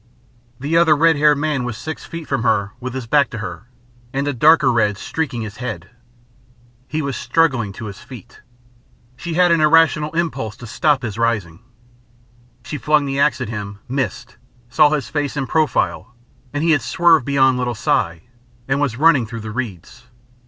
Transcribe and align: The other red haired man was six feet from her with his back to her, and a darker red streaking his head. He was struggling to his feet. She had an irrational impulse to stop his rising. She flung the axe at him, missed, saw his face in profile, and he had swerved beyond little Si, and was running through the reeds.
The 0.59 0.77
other 0.77 0.95
red 0.95 1.17
haired 1.17 1.37
man 1.37 1.63
was 1.63 1.77
six 1.77 2.05
feet 2.05 2.27
from 2.27 2.41
her 2.41 2.71
with 2.79 2.95
his 2.95 3.05
back 3.05 3.29
to 3.29 3.37
her, 3.37 3.67
and 4.11 4.27
a 4.27 4.33
darker 4.33 4.71
red 4.71 4.97
streaking 4.97 5.43
his 5.43 5.57
head. 5.57 5.91
He 6.87 7.03
was 7.03 7.15
struggling 7.15 7.71
to 7.73 7.85
his 7.85 7.99
feet. 7.99 8.41
She 9.15 9.35
had 9.35 9.51
an 9.51 9.61
irrational 9.61 10.09
impulse 10.13 10.57
to 10.57 10.65
stop 10.65 11.03
his 11.03 11.19
rising. 11.19 11.59
She 12.63 12.79
flung 12.79 13.05
the 13.05 13.19
axe 13.19 13.41
at 13.41 13.49
him, 13.49 13.77
missed, 13.87 14.37
saw 14.71 14.89
his 14.89 15.07
face 15.07 15.37
in 15.37 15.45
profile, 15.45 16.15
and 16.51 16.63
he 16.63 16.71
had 16.71 16.81
swerved 16.81 17.23
beyond 17.25 17.59
little 17.59 17.75
Si, 17.75 18.27
and 18.67 18.81
was 18.81 18.97
running 18.97 19.27
through 19.27 19.41
the 19.41 19.51
reeds. 19.51 20.05